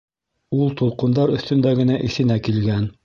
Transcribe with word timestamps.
Ул 0.59 0.71
тулҡындар 0.79 1.33
өҫтөндә 1.35 1.75
генә 1.81 1.99
иҫенә 2.09 2.39
килгән. 2.49 2.91